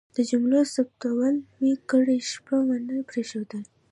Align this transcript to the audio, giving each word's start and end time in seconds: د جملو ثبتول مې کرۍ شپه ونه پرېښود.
د 0.15 0.17
جملو 0.29 0.59
ثبتول 0.73 1.35
مې 1.59 1.73
کرۍ 1.89 2.19
شپه 2.31 2.57
ونه 2.67 2.95
پرېښود. 3.09 3.49